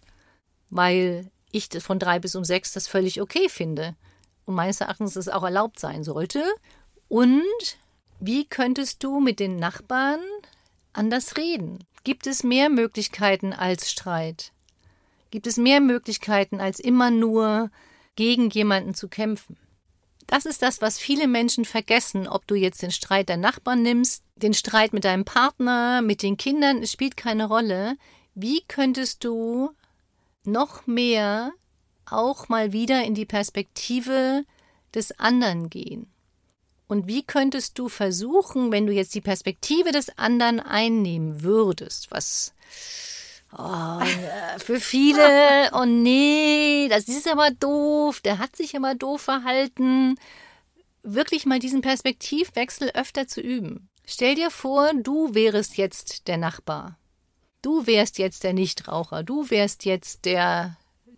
Weil 0.69 1.31
ich 1.51 1.69
von 1.79 2.00
drei 2.00 2.19
bis 2.19 2.35
um 2.35 2.45
sechs 2.45 2.71
das 2.71 2.88
völlig 2.88 3.21
okay 3.21 3.50
finde. 3.50 3.95
Und 4.45 4.55
meines 4.55 4.81
Erachtens 4.81 5.15
es 5.15 5.27
auch 5.27 5.43
erlaubt 5.43 5.79
sein 5.79 6.03
sollte. 6.03 6.43
Und 7.07 7.43
wie 8.19 8.45
könntest 8.45 9.03
du 9.03 9.19
mit 9.19 9.39
den 9.39 9.57
Nachbarn 9.57 10.21
anders 10.93 11.38
reden? 11.38 11.79
Gibt 12.03 12.27
es 12.27 12.43
mehr 12.43 12.69
Möglichkeiten 12.69 13.53
als 13.53 13.89
Streit? 13.91 14.51
Gibt 15.29 15.48
es 15.48 15.57
mehr 15.57 15.79
Möglichkeiten 15.79 16.60
als 16.60 16.79
immer 16.79 17.12
nur 17.12 17.71
gegen 18.15 18.50
jemanden 18.50 18.93
zu 18.93 19.07
kämpfen? 19.07 19.57
Das 20.27 20.45
ist 20.45 20.62
das, 20.62 20.81
was 20.81 20.98
viele 20.98 21.27
Menschen 21.27 21.65
vergessen, 21.65 22.27
ob 22.27 22.48
du 22.48 22.55
jetzt 22.55 22.81
den 22.81 22.91
Streit 22.91 23.29
der 23.29 23.38
Nachbarn 23.38 23.81
nimmst, 23.81 24.24
den 24.36 24.53
Streit 24.53 24.93
mit 24.93 25.03
deinem 25.03 25.25
Partner, 25.25 26.01
mit 26.01 26.24
den 26.24 26.38
Kindern, 26.38 26.81
es 26.81 26.91
spielt 26.91 27.17
keine 27.17 27.45
Rolle. 27.45 27.98
Wie 28.33 28.62
könntest 28.67 29.24
du 29.24 29.71
noch 30.43 30.88
mehr 30.88 31.51
auch 32.05 32.50
mal 32.50 32.71
wieder 32.71 33.03
in 33.03 33.13
die 33.13 33.25
Perspektive 33.25 34.45
des 34.93 35.17
anderen 35.19 35.69
gehen? 35.69 36.11
Und 36.91 37.07
wie 37.07 37.24
könntest 37.24 37.79
du 37.79 37.88
versuchen, 37.88 38.74
wenn 38.74 38.86
du 38.86 38.91
jetzt 38.91 39.15
die 39.15 39.21
Perspektive 39.21 39.93
des 39.93 40.17
anderen 40.17 40.60
einnehmen 40.60 41.41
würdest, 41.41 42.12
was 42.12 42.53
oh, 43.57 44.01
für 44.57 44.81
viele, 44.81 45.71
oh 45.71 45.86
nee, 45.86 46.89
das 46.89 47.07
ist 47.07 47.29
aber 47.29 47.51
doof, 47.51 48.19
der 48.19 48.39
hat 48.39 48.57
sich 48.57 48.74
immer 48.74 48.93
doof 48.93 49.21
verhalten, 49.21 50.17
wirklich 51.01 51.45
mal 51.45 51.60
diesen 51.60 51.79
Perspektivwechsel 51.79 52.89
öfter 52.89 53.25
zu 53.25 53.39
üben. 53.39 53.88
Stell 54.05 54.36
dir 54.36 54.51
vor, 54.51 54.91
du 54.93 55.33
wärest 55.33 55.77
jetzt 55.77 56.27
der 56.27 56.36
Nachbar. 56.36 56.98
Du 57.62 57.88
wärst 57.88 58.17
jetzt 58.17 58.43
der 58.43 58.51
Nichtraucher. 58.51 59.24
Du 59.24 59.50
wärst 59.50 59.86
jetzt 59.86 60.25
der 60.25 60.75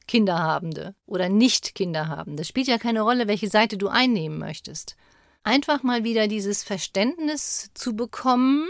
Kinderhabende 0.08 0.94
oder 1.08 1.30
nicht 1.30 1.74
Kinderhabende. 1.74 2.46
Spielt 2.46 2.68
ja 2.68 2.78
keine 2.78 3.02
Rolle, 3.02 3.28
welche 3.28 3.50
Seite 3.50 3.76
du 3.76 3.88
einnehmen 3.88 4.38
möchtest. 4.38 4.98
Einfach 5.44 5.84
mal 5.84 6.04
wieder 6.04 6.28
dieses 6.28 6.64
Verständnis 6.64 7.70
zu 7.74 7.96
bekommen, 7.96 8.70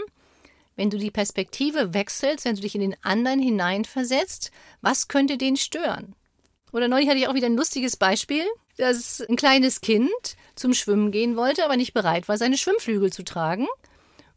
wenn 0.76 0.90
du 0.90 0.98
die 0.98 1.12
Perspektive 1.12 1.94
wechselst, 1.94 2.44
wenn 2.44 2.56
du 2.56 2.62
dich 2.62 2.74
in 2.74 2.80
den 2.80 2.96
anderen 3.02 3.40
hineinversetzt, 3.40 4.50
was 4.80 5.06
könnte 5.06 5.38
den 5.38 5.56
stören? 5.56 6.14
Oder 6.72 6.88
neulich 6.88 7.08
hatte 7.08 7.18
ich 7.18 7.28
auch 7.28 7.34
wieder 7.34 7.46
ein 7.46 7.56
lustiges 7.56 7.96
Beispiel, 7.96 8.44
dass 8.76 9.20
ein 9.20 9.36
kleines 9.36 9.80
Kind 9.80 10.10
zum 10.56 10.74
Schwimmen 10.74 11.12
gehen 11.12 11.36
wollte, 11.36 11.64
aber 11.64 11.76
nicht 11.76 11.94
bereit 11.94 12.28
war, 12.28 12.36
seine 12.38 12.58
Schwimmflügel 12.58 13.12
zu 13.12 13.22
tragen. 13.22 13.68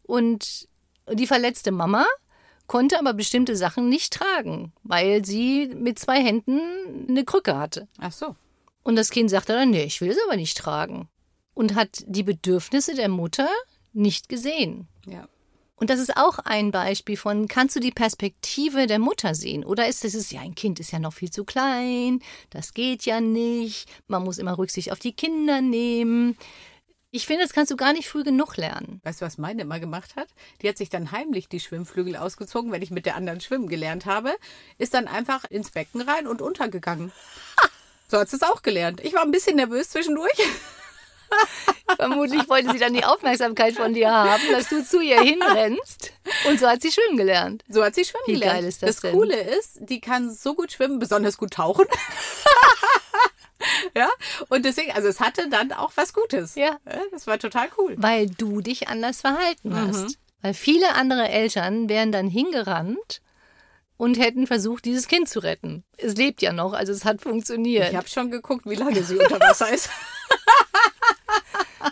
Und 0.04 0.68
die 1.12 1.26
verletzte 1.26 1.72
Mama 1.72 2.06
konnte 2.68 3.00
aber 3.00 3.14
bestimmte 3.14 3.56
Sachen 3.56 3.90
nicht 3.90 4.14
tragen, 4.14 4.74
weil 4.84 5.26
sie 5.26 5.68
mit 5.74 5.98
zwei 5.98 6.22
Händen 6.22 6.60
eine 7.10 7.26
Krücke 7.26 7.58
hatte. 7.58 7.88
Ach 7.98 8.12
so. 8.12 8.36
Und 8.84 8.96
das 8.96 9.10
Kind 9.10 9.32
sagte 9.32 9.54
dann, 9.54 9.72
nee, 9.72 9.86
ich 9.86 10.02
will 10.02 10.12
es 10.12 10.18
aber 10.26 10.36
nicht 10.36 10.58
tragen. 10.58 11.10
Und 11.58 11.74
hat 11.74 12.04
die 12.06 12.22
Bedürfnisse 12.22 12.94
der 12.94 13.10
Mutter 13.10 13.50
nicht 13.92 14.30
gesehen. 14.30 14.88
Ja. 15.08 15.28
Und 15.76 15.90
das 15.90 16.00
ist 16.00 16.16
auch 16.16 16.38
ein 16.38 16.70
Beispiel 16.70 17.18
von, 17.18 17.48
kannst 17.48 17.76
du 17.76 17.80
die 17.80 17.92
Perspektive 17.92 18.86
der 18.86 19.00
Mutter 19.00 19.34
sehen? 19.34 19.66
Oder 19.66 19.88
ist 19.88 20.06
es, 20.06 20.32
ja, 20.32 20.42
ein 20.42 20.54
Kind 20.54 20.80
ist 20.80 20.92
ja 20.92 21.00
noch 21.00 21.14
viel 21.14 21.32
zu 21.32 21.46
klein, 21.46 22.22
das 22.52 22.76
geht 22.76 23.06
ja 23.06 23.22
nicht, 23.22 23.90
man 24.08 24.24
muss 24.24 24.38
immer 24.38 24.58
Rücksicht 24.58 24.92
auf 24.92 25.00
die 25.00 25.14
Kinder 25.14 25.62
nehmen. 25.62 26.38
Ich 27.10 27.26
finde, 27.26 27.42
das 27.42 27.54
kannst 27.54 27.72
du 27.72 27.76
gar 27.76 27.94
nicht 27.94 28.08
früh 28.08 28.24
genug 28.24 28.58
lernen. 28.58 29.02
Weißt 29.04 29.22
du, 29.22 29.26
was 29.26 29.40
meine 29.40 29.64
immer 29.64 29.80
gemacht 29.80 30.16
hat? 30.16 30.28
Die 30.62 30.70
hat 30.70 30.78
sich 30.78 30.90
dann 30.90 31.12
heimlich 31.12 31.50
die 31.50 31.60
Schwimmflügel 31.60 32.18
ausgezogen, 32.18 32.72
wenn 32.72 32.84
ich 32.84 32.92
mit 32.92 33.08
der 33.08 33.16
anderen 33.16 33.42
schwimmen 33.42 33.68
gelernt 33.68 34.06
habe, 34.06 34.36
ist 34.78 34.94
dann 34.94 35.08
einfach 35.08 35.44
ins 35.46 35.72
Becken 35.72 36.02
rein 36.02 36.28
und 36.28 36.44
untergegangen. 36.44 37.12
So 38.10 38.18
hat 38.18 38.30
sie 38.30 38.38
es 38.38 38.44
auch 38.44 38.62
gelernt. 38.62 39.02
Ich 39.04 39.14
war 39.14 39.22
ein 39.22 39.32
bisschen 39.32 39.58
nervös 39.58 39.90
zwischendurch. 39.90 40.32
Vermutlich 41.96 42.48
wollte 42.50 42.72
sie 42.72 42.80
dann 42.80 42.94
die 42.94 43.04
Aufmerksamkeit 43.04 43.74
von 43.76 43.94
dir 43.94 44.12
haben, 44.12 44.44
dass 44.52 44.70
du 44.70 44.84
zu 44.84 45.02
ihr 45.02 45.22
hinrennst. 45.22 46.12
Und 46.48 46.60
so 46.60 46.68
hat 46.68 46.82
sie 46.82 46.92
schwimmen 46.92 47.18
gelernt. 47.18 47.64
So 47.70 47.84
hat 47.84 47.96
sie 47.96 48.06
schwimmen 48.06 48.24
Wie 48.28 48.34
gelernt. 48.34 48.60
geil 48.60 48.66
ist 48.66 48.84
das 48.84 48.96
das 48.96 49.02
denn? 49.02 49.14
Coole 49.14 49.40
ist, 49.40 49.78
die 49.80 50.02
kann 50.02 50.30
so 50.34 50.54
gut 50.54 50.72
schwimmen, 50.74 51.00
besonders 51.00 51.38
gut 51.38 51.52
tauchen. 51.52 51.86
ja, 53.96 54.10
und 54.50 54.66
deswegen, 54.66 54.92
also 54.92 55.08
es 55.08 55.20
hatte 55.20 55.50
dann 55.50 55.72
auch 55.72 55.92
was 55.96 56.14
Gutes. 56.14 56.56
Ja. 56.56 56.78
Das 57.12 57.28
war 57.28 57.40
total 57.40 57.70
cool. 57.78 57.96
Weil 57.98 58.28
du 58.30 58.62
dich 58.62 58.88
anders 58.88 59.22
verhalten 59.22 59.76
hast. 59.76 60.18
Weil 60.42 60.54
viele 60.54 60.94
andere 60.94 61.30
Eltern 61.30 61.90
wären 61.90 62.12
dann 62.12 62.28
hingerannt 62.28 63.22
und 63.98 64.20
hätten 64.20 64.46
versucht, 64.46 64.86
dieses 64.86 65.08
Kind 65.08 65.28
zu 65.28 65.40
retten. 65.40 65.84
Es 65.98 66.16
lebt 66.16 66.42
ja 66.42 66.54
noch, 66.54 66.74
also 66.74 66.94
es 66.94 67.04
hat 67.06 67.22
funktioniert. 67.22 67.90
Ich 67.90 67.96
habe 67.96 68.08
schon 68.08 68.30
geguckt, 68.30 68.66
wie 68.66 68.76
lange 68.76 69.02
sie 69.04 69.18
unter 69.18 69.40
Wasser 69.40 69.70
ist. 69.74 69.90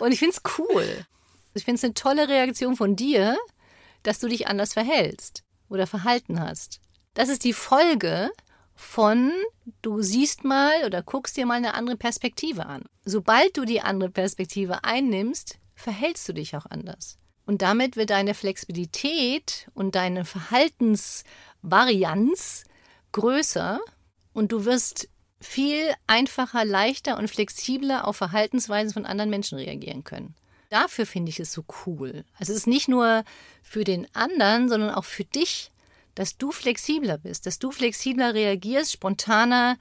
Und 0.00 0.12
ich 0.12 0.18
finde 0.18 0.36
es 0.36 0.42
cool. 0.58 1.06
Ich 1.54 1.64
finde 1.64 1.78
es 1.78 1.84
eine 1.84 1.94
tolle 1.94 2.28
Reaktion 2.28 2.76
von 2.76 2.96
dir, 2.96 3.36
dass 4.02 4.18
du 4.18 4.28
dich 4.28 4.46
anders 4.46 4.74
verhältst 4.74 5.42
oder 5.68 5.86
verhalten 5.86 6.40
hast. 6.40 6.80
Das 7.14 7.28
ist 7.28 7.44
die 7.44 7.54
Folge 7.54 8.30
von, 8.74 9.32
du 9.82 10.02
siehst 10.02 10.44
mal 10.44 10.84
oder 10.84 11.02
guckst 11.02 11.36
dir 11.36 11.46
mal 11.46 11.54
eine 11.54 11.74
andere 11.74 11.96
Perspektive 11.96 12.66
an. 12.66 12.84
Sobald 13.04 13.56
du 13.56 13.64
die 13.64 13.80
andere 13.80 14.10
Perspektive 14.10 14.84
einnimmst, 14.84 15.58
verhältst 15.74 16.28
du 16.28 16.34
dich 16.34 16.56
auch 16.56 16.66
anders. 16.66 17.18
Und 17.46 17.62
damit 17.62 17.96
wird 17.96 18.10
deine 18.10 18.34
Flexibilität 18.34 19.70
und 19.74 19.94
deine 19.94 20.24
Verhaltensvarianz 20.24 22.64
größer 23.12 23.80
und 24.32 24.50
du 24.52 24.66
wirst 24.66 25.08
viel 25.46 25.94
einfacher, 26.06 26.64
leichter 26.64 27.16
und 27.16 27.28
flexibler 27.28 28.06
auf 28.06 28.16
Verhaltensweisen 28.16 28.92
von 28.92 29.06
anderen 29.06 29.30
Menschen 29.30 29.58
reagieren 29.58 30.04
können. 30.04 30.34
Dafür 30.68 31.06
finde 31.06 31.30
ich 31.30 31.40
es 31.40 31.52
so 31.52 31.64
cool. 31.86 32.24
Also 32.38 32.52
es 32.52 32.60
ist 32.60 32.66
nicht 32.66 32.88
nur 32.88 33.24
für 33.62 33.84
den 33.84 34.06
anderen, 34.14 34.68
sondern 34.68 34.90
auch 34.90 35.04
für 35.04 35.24
dich, 35.24 35.70
dass 36.14 36.36
du 36.36 36.50
flexibler 36.50 37.18
bist, 37.18 37.46
dass 37.46 37.58
du 37.58 37.70
flexibler 37.70 38.34
reagierst, 38.34 38.92
spontaner 38.92 39.76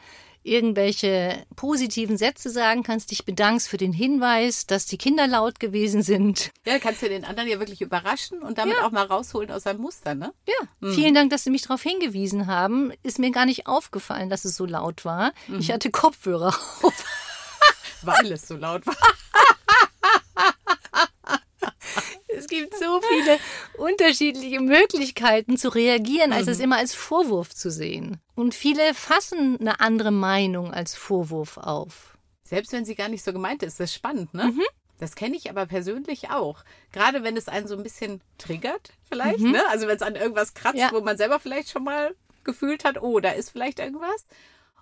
irgendwelche 0.46 1.46
positiven 1.56 2.18
Sätze 2.18 2.50
sagen 2.50 2.84
kannst, 2.84 3.12
dich 3.12 3.26
bedankst 3.26 3.68
für 3.68 3.78
den 3.78 3.94
Hinweis, 3.94 4.68
dass 4.68 4.86
die 4.86 4.98
Kinder 4.98 5.28
laut 5.28 5.60
gewesen 5.60 6.04
sind. 6.04 6.52
Ja, 6.66 6.80
kannst 6.80 7.02
du 7.02 7.10
den 7.10 7.26
anderen 7.26 7.50
ja 7.50 7.60
wirklich 7.60 7.82
überraschen 7.82 8.42
und 8.42 8.58
damit 8.58 8.78
auch 8.82 8.92
mal 8.92 9.06
rausholen 9.06 9.52
aus 9.52 9.64
seinem 9.64 9.82
Muster, 9.82 10.16
ne? 10.16 10.34
Ja, 10.48 10.90
vielen 10.92 11.14
Dank, 11.14 11.32
dass 11.32 11.44
Sie 11.44 11.50
mich 11.50 11.64
darauf 11.64 11.82
hingewiesen 11.82 12.48
haben. 12.48 12.92
Ist 13.04 13.20
mir 13.20 13.32
gar 13.32 13.46
nicht 13.46 13.68
aufgefallen, 13.68 14.30
dass 14.30 14.46
es 14.46 14.56
so 14.56 14.66
laut 14.66 15.04
war. 15.04 15.34
Ich 15.60 15.72
hatte 15.72 15.90
Kopfhörer 15.90 16.56
auf. 16.82 17.06
Weil 18.02 18.32
es 18.32 18.48
so 18.48 18.56
laut 18.56 18.86
war. 18.86 18.96
Es 22.46 22.50
gibt 22.50 22.78
so 22.78 23.02
viele 23.02 23.40
unterschiedliche 23.78 24.60
Möglichkeiten 24.60 25.58
zu 25.58 25.70
reagieren, 25.70 26.32
als 26.32 26.48
es 26.48 26.60
immer 26.60 26.78
als 26.78 26.94
Vorwurf 26.94 27.56
zu 27.56 27.72
sehen. 27.72 28.20
Und 28.36 28.54
viele 28.54 28.94
fassen 28.94 29.58
eine 29.60 29.80
andere 29.80 30.12
Meinung 30.12 30.72
als 30.72 30.96
Vorwurf 30.96 31.58
auf. 31.58 32.18
Selbst 32.44 32.72
wenn 32.72 32.86
sie 32.86 32.94
gar 32.94 33.08
nicht 33.10 33.24
so 33.26 33.34
gemeint 33.34 33.64
ist, 33.64 33.80
das 33.80 33.90
ist 33.90 33.96
spannend, 33.96 34.34
ne? 34.36 34.54
Das 35.00 35.16
kenne 35.16 35.36
ich 35.36 35.50
aber 35.50 35.66
persönlich 35.66 36.30
auch. 36.30 36.64
Gerade 36.92 37.24
wenn 37.24 37.36
es 37.36 37.48
einen 37.48 37.68
so 37.68 37.76
ein 37.76 37.82
bisschen 37.84 38.22
triggert, 38.38 38.92
vielleicht, 39.10 39.40
ne? 39.40 39.68
Also 39.70 39.88
wenn 39.88 39.96
es 39.96 40.04
an 40.04 40.16
irgendwas 40.16 40.54
kratzt, 40.54 40.78
Ja. 40.78 40.92
wo 40.94 41.02
man 41.02 41.18
selber 41.18 41.40
vielleicht 41.40 41.72
schon 41.72 41.84
mal 41.84 42.14
gefühlt 42.44 42.86
hat, 42.86 43.02
oh, 43.02 43.20
da 43.20 43.32
ist 43.32 43.50
vielleicht 43.50 43.80
irgendwas. 43.80 44.26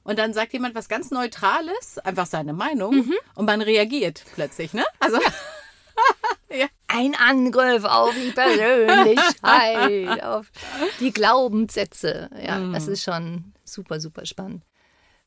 Und 0.04 0.20
dann 0.20 0.34
sagt 0.34 0.52
jemand 0.52 0.76
was 0.76 0.90
ganz 0.90 1.12
Neutrales, 1.12 1.98
einfach 2.00 2.26
seine 2.26 2.52
Meinung, 2.52 3.06
und 3.36 3.46
man 3.46 3.62
reagiert 3.62 4.26
plötzlich, 4.36 4.74
ne? 4.74 4.84
Also 5.00 5.18
Ein 6.88 7.16
Angriff 7.16 7.84
auf 7.86 8.14
die 8.14 8.32
Persönlichkeit, 8.32 10.24
auf 10.24 10.52
die 11.00 11.12
Glaubenssätze. 11.12 12.30
Ja, 12.40 12.60
das 12.72 12.88
ist 12.88 13.04
schon 13.04 13.54
super, 13.64 14.00
super 14.00 14.26
spannend. 14.26 14.64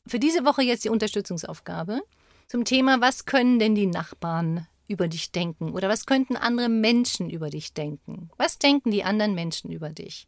Für 0.07 0.19
diese 0.19 0.45
Woche 0.45 0.61
jetzt 0.61 0.85
die 0.85 0.89
Unterstützungsaufgabe 0.89 2.01
zum 2.47 2.63
Thema, 2.63 3.01
was 3.01 3.25
können 3.25 3.59
denn 3.59 3.75
die 3.75 3.87
Nachbarn 3.87 4.65
über 4.87 5.09
dich 5.09 5.33
denken 5.33 5.73
oder 5.73 5.89
was 5.89 6.05
könnten 6.05 6.37
andere 6.37 6.69
Menschen 6.69 7.29
über 7.29 7.49
dich 7.49 7.73
denken? 7.73 8.29
Was 8.37 8.57
denken 8.57 8.91
die 8.91 9.03
anderen 9.03 9.35
Menschen 9.35 9.69
über 9.69 9.89
dich? 9.89 10.27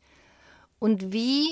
Und 0.79 1.13
wie 1.13 1.47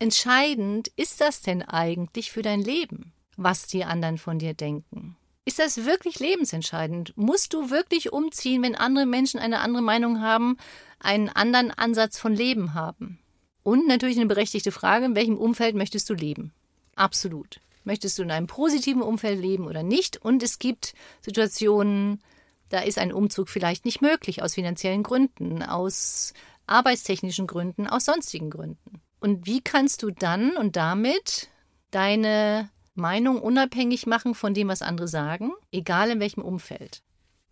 entscheidend 0.00 0.88
ist 0.96 1.20
das 1.20 1.42
denn 1.42 1.62
eigentlich 1.62 2.32
für 2.32 2.42
dein 2.42 2.60
Leben, 2.60 3.12
was 3.36 3.68
die 3.68 3.84
anderen 3.84 4.18
von 4.18 4.40
dir 4.40 4.54
denken? 4.54 5.16
Ist 5.44 5.58
das 5.58 5.84
wirklich 5.84 6.20
lebensentscheidend? 6.20 7.12
Musst 7.16 7.52
du 7.52 7.70
wirklich 7.70 8.12
umziehen, 8.12 8.62
wenn 8.62 8.76
andere 8.76 9.06
Menschen 9.06 9.40
eine 9.40 9.60
andere 9.60 9.82
Meinung 9.82 10.20
haben, 10.20 10.56
einen 11.00 11.28
anderen 11.28 11.72
Ansatz 11.72 12.18
von 12.18 12.34
Leben 12.34 12.74
haben? 12.74 13.18
Und 13.64 13.86
natürlich 13.88 14.16
eine 14.18 14.26
berechtigte 14.26 14.72
Frage, 14.72 15.04
in 15.04 15.16
welchem 15.16 15.36
Umfeld 15.36 15.74
möchtest 15.74 16.08
du 16.10 16.14
leben? 16.14 16.52
Absolut. 16.94 17.60
Möchtest 17.84 18.18
du 18.18 18.22
in 18.22 18.30
einem 18.30 18.46
positiven 18.46 19.02
Umfeld 19.02 19.40
leben 19.40 19.66
oder 19.66 19.82
nicht? 19.82 20.16
Und 20.16 20.42
es 20.42 20.60
gibt 20.60 20.94
Situationen, 21.20 22.22
da 22.68 22.80
ist 22.80 22.98
ein 22.98 23.12
Umzug 23.12 23.48
vielleicht 23.48 23.84
nicht 23.84 24.00
möglich 24.00 24.42
aus 24.42 24.54
finanziellen 24.54 25.02
Gründen, 25.02 25.62
aus 25.62 26.32
arbeitstechnischen 26.66 27.48
Gründen, 27.48 27.88
aus 27.88 28.04
sonstigen 28.04 28.50
Gründen. 28.50 29.00
Und 29.18 29.46
wie 29.46 29.60
kannst 29.60 30.02
du 30.04 30.10
dann 30.10 30.56
und 30.56 30.76
damit 30.76 31.48
deine 31.90 32.70
Meinung 32.94 33.40
unabhängig 33.40 34.06
machen 34.06 34.34
von 34.34 34.54
dem, 34.54 34.68
was 34.68 34.82
andere 34.82 35.08
sagen, 35.08 35.52
egal 35.70 36.10
in 36.10 36.20
welchem 36.20 36.42
Umfeld? 36.42 37.02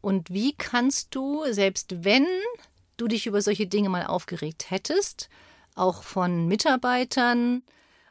Und 0.01 0.31
wie 0.31 0.55
kannst 0.55 1.15
du, 1.15 1.45
selbst 1.51 2.05
wenn 2.05 2.27
du 2.97 3.09
dich 3.09 3.27
über 3.27 3.43
solche 3.43 3.67
Dinge 3.67 3.89
mal 3.89 4.07
aufgeregt 4.07 4.71
hättest, 4.71 5.29
auch 5.75 6.03
von 6.03 6.47
Mitarbeitern, 6.47 7.63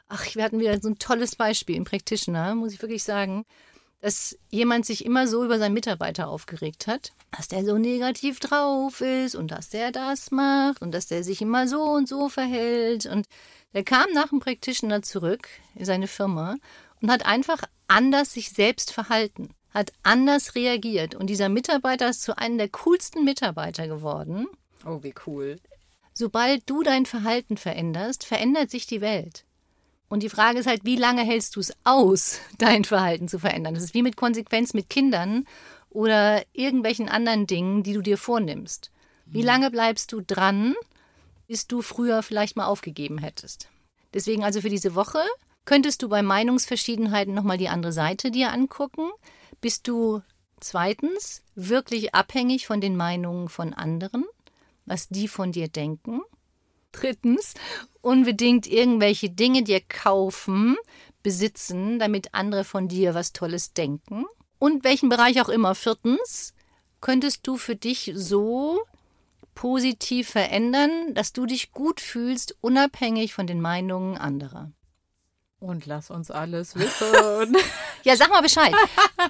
ach, 0.08 0.34
wir 0.34 0.42
hatten 0.42 0.60
wieder 0.60 0.80
so 0.80 0.88
ein 0.88 0.98
tolles 0.98 1.36
Beispiel 1.36 1.76
im 1.76 1.84
Practitioner, 1.84 2.54
muss 2.54 2.72
ich 2.72 2.82
wirklich 2.82 3.04
sagen, 3.04 3.44
dass 4.00 4.38
jemand 4.50 4.86
sich 4.86 5.04
immer 5.04 5.26
so 5.26 5.44
über 5.44 5.58
seinen 5.58 5.74
Mitarbeiter 5.74 6.28
aufgeregt 6.28 6.86
hat, 6.86 7.12
dass 7.36 7.48
der 7.48 7.64
so 7.64 7.76
negativ 7.76 8.40
drauf 8.40 9.00
ist 9.02 9.34
und 9.34 9.50
dass 9.50 9.68
der 9.68 9.92
das 9.92 10.30
macht 10.30 10.80
und 10.80 10.92
dass 10.92 11.06
der 11.06 11.22
sich 11.22 11.42
immer 11.42 11.68
so 11.68 11.82
und 11.82 12.08
so 12.08 12.28
verhält. 12.28 13.06
Und 13.06 13.26
der 13.74 13.84
kam 13.84 14.10
nach 14.14 14.30
dem 14.30 14.40
Practitioner 14.40 15.02
zurück 15.02 15.48
in 15.74 15.84
seine 15.84 16.06
Firma 16.06 16.56
und 17.00 17.10
hat 17.10 17.26
einfach 17.26 17.62
anders 17.88 18.32
sich 18.32 18.50
selbst 18.50 18.92
verhalten, 18.92 19.50
hat 19.72 19.92
anders 20.02 20.54
reagiert. 20.54 21.14
Und 21.14 21.28
dieser 21.28 21.48
Mitarbeiter 21.48 22.08
ist 22.08 22.22
zu 22.22 22.36
einem 22.38 22.58
der 22.58 22.68
coolsten 22.68 23.24
Mitarbeiter 23.24 23.88
geworden. 23.88 24.46
Oh, 24.84 25.02
wie 25.02 25.14
cool. 25.26 25.58
Sobald 26.12 26.68
du 26.68 26.82
dein 26.82 27.06
Verhalten 27.06 27.56
veränderst, 27.56 28.24
verändert 28.24 28.70
sich 28.70 28.86
die 28.86 29.00
Welt. 29.00 29.44
Und 30.08 30.22
die 30.22 30.28
Frage 30.28 30.58
ist 30.58 30.66
halt, 30.66 30.84
wie 30.84 30.96
lange 30.96 31.22
hältst 31.22 31.54
du 31.56 31.60
es 31.60 31.72
aus, 31.84 32.40
dein 32.58 32.84
Verhalten 32.84 33.28
zu 33.28 33.38
verändern? 33.38 33.74
Das 33.74 33.84
ist 33.84 33.94
wie 33.94 34.02
mit 34.02 34.16
Konsequenz 34.16 34.74
mit 34.74 34.90
Kindern 34.90 35.46
oder 35.88 36.42
irgendwelchen 36.52 37.08
anderen 37.08 37.46
Dingen, 37.46 37.82
die 37.82 37.92
du 37.92 38.02
dir 38.02 38.18
vornimmst. 38.18 38.90
Wie 39.26 39.42
lange 39.42 39.70
bleibst 39.70 40.12
du 40.12 40.20
dran, 40.20 40.74
bis 41.46 41.68
du 41.68 41.82
früher 41.82 42.22
vielleicht 42.22 42.56
mal 42.56 42.66
aufgegeben 42.66 43.18
hättest? 43.18 43.68
Deswegen 44.12 44.42
also 44.42 44.60
für 44.60 44.68
diese 44.68 44.96
Woche 44.96 45.20
Könntest 45.70 46.02
du 46.02 46.08
bei 46.08 46.20
Meinungsverschiedenheiten 46.20 47.32
nochmal 47.32 47.56
die 47.56 47.68
andere 47.68 47.92
Seite 47.92 48.32
dir 48.32 48.50
angucken? 48.50 49.08
Bist 49.60 49.86
du 49.86 50.20
zweitens 50.58 51.44
wirklich 51.54 52.12
abhängig 52.12 52.66
von 52.66 52.80
den 52.80 52.96
Meinungen 52.96 53.48
von 53.48 53.72
anderen, 53.72 54.24
was 54.84 55.08
die 55.10 55.28
von 55.28 55.52
dir 55.52 55.68
denken? 55.68 56.22
Drittens, 56.90 57.54
unbedingt 58.00 58.66
irgendwelche 58.66 59.30
Dinge 59.30 59.62
dir 59.62 59.80
kaufen, 59.80 60.76
besitzen, 61.22 62.00
damit 62.00 62.34
andere 62.34 62.64
von 62.64 62.88
dir 62.88 63.14
was 63.14 63.32
Tolles 63.32 63.72
denken. 63.72 64.24
Und 64.58 64.82
welchen 64.82 65.08
Bereich 65.08 65.40
auch 65.40 65.48
immer. 65.48 65.76
Viertens, 65.76 66.52
könntest 67.00 67.46
du 67.46 67.56
für 67.56 67.76
dich 67.76 68.10
so 68.16 68.80
positiv 69.54 70.30
verändern, 70.30 71.14
dass 71.14 71.32
du 71.32 71.46
dich 71.46 71.70
gut 71.70 72.00
fühlst, 72.00 72.56
unabhängig 72.60 73.34
von 73.34 73.46
den 73.46 73.60
Meinungen 73.60 74.18
anderer. 74.18 74.72
Und 75.60 75.84
lass 75.84 76.10
uns 76.10 76.30
alles 76.30 76.74
wissen. 76.74 77.56
ja, 78.02 78.16
sag 78.16 78.30
mal 78.30 78.40
Bescheid. 78.40 78.74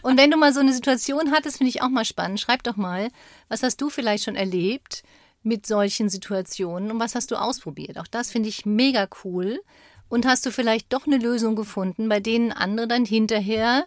Und 0.02 0.16
wenn 0.16 0.30
du 0.30 0.36
mal 0.36 0.54
so 0.54 0.60
eine 0.60 0.72
Situation 0.72 1.32
hattest, 1.32 1.58
finde 1.58 1.70
ich 1.70 1.82
auch 1.82 1.88
mal 1.88 2.04
spannend. 2.04 2.40
Schreib 2.40 2.62
doch 2.62 2.76
mal, 2.76 3.08
was 3.48 3.62
hast 3.62 3.80
du 3.80 3.90
vielleicht 3.90 4.24
schon 4.24 4.36
erlebt 4.36 5.02
mit 5.42 5.66
solchen 5.66 6.08
Situationen 6.08 6.90
und 6.90 7.00
was 7.00 7.14
hast 7.14 7.30
du 7.30 7.36
ausprobiert? 7.36 7.98
Auch 7.98 8.06
das 8.06 8.30
finde 8.30 8.48
ich 8.48 8.64
mega 8.64 9.08
cool. 9.24 9.60
Und 10.08 10.26
hast 10.26 10.44
du 10.46 10.50
vielleicht 10.50 10.92
doch 10.92 11.06
eine 11.06 11.18
Lösung 11.18 11.56
gefunden, 11.56 12.08
bei 12.08 12.20
denen 12.20 12.52
andere 12.52 12.88
dann 12.88 13.04
hinterher 13.04 13.84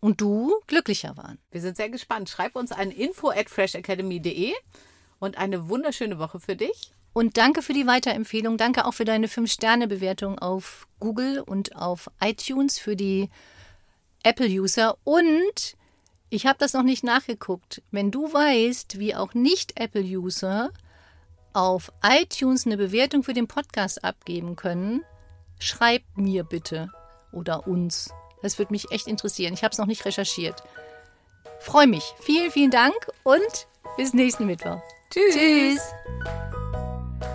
und 0.00 0.20
du 0.20 0.54
glücklicher 0.66 1.16
waren? 1.16 1.38
Wir 1.50 1.60
sind 1.60 1.76
sehr 1.76 1.88
gespannt. 1.88 2.28
Schreib 2.28 2.56
uns 2.56 2.72
an 2.72 2.90
info 2.90 3.30
at 3.30 3.48
freshacademy.de 3.48 4.52
und 5.18 5.38
eine 5.38 5.68
wunderschöne 5.68 6.18
Woche 6.18 6.40
für 6.40 6.56
dich. 6.56 6.92
Und 7.12 7.36
danke 7.36 7.62
für 7.62 7.72
die 7.72 7.86
Weiterempfehlung. 7.86 8.56
Danke 8.56 8.84
auch 8.84 8.94
für 8.94 9.04
deine 9.04 9.26
5-Sterne-Bewertung 9.26 10.38
auf 10.38 10.86
Google 11.00 11.40
und 11.40 11.76
auf 11.76 12.10
iTunes 12.20 12.78
für 12.78 12.96
die 12.96 13.30
Apple-User. 14.22 14.96
Und 15.04 15.76
ich 16.28 16.46
habe 16.46 16.58
das 16.58 16.72
noch 16.72 16.84
nicht 16.84 17.02
nachgeguckt. 17.02 17.82
Wenn 17.90 18.10
du 18.10 18.32
weißt, 18.32 18.98
wie 18.98 19.14
auch 19.14 19.34
Nicht-Apple-User 19.34 20.70
auf 21.52 21.92
iTunes 22.04 22.66
eine 22.66 22.76
Bewertung 22.76 23.24
für 23.24 23.34
den 23.34 23.48
Podcast 23.48 24.04
abgeben 24.04 24.54
können, 24.54 25.02
schreib 25.58 26.02
mir 26.14 26.44
bitte 26.44 26.90
oder 27.32 27.66
uns. 27.66 28.10
Das 28.42 28.58
würde 28.58 28.72
mich 28.72 28.90
echt 28.92 29.06
interessieren. 29.06 29.54
Ich 29.54 29.64
habe 29.64 29.72
es 29.72 29.78
noch 29.78 29.86
nicht 29.86 30.04
recherchiert. 30.04 30.62
Freue 31.58 31.86
mich. 31.86 32.14
Vielen, 32.20 32.50
vielen 32.50 32.70
Dank 32.70 32.94
und 33.24 33.66
bis 33.96 34.14
nächsten 34.14 34.46
Mittwoch. 34.46 34.80
Tschüss. 35.10 35.34
Tschüss. 35.34 36.59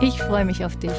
Ich 0.00 0.20
freue 0.20 0.44
mich 0.44 0.64
auf 0.64 0.76
dich. 0.76 0.92